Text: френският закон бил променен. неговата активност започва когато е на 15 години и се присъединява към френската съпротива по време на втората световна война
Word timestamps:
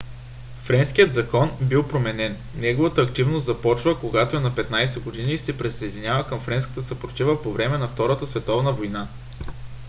френският 0.63 1.13
закон 1.13 1.57
бил 1.61 1.87
променен. 1.87 2.37
неговата 2.57 3.01
активност 3.01 3.45
започва 3.45 3.99
когато 3.99 4.37
е 4.37 4.39
на 4.39 4.51
15 4.55 4.99
години 5.03 5.33
и 5.33 5.37
се 5.37 5.57
присъединява 5.57 6.27
към 6.27 6.39
френската 6.41 6.83
съпротива 6.83 7.43
по 7.43 7.51
време 7.53 7.77
на 7.77 7.87
втората 7.87 8.27
световна 8.27 8.71
война 8.71 9.07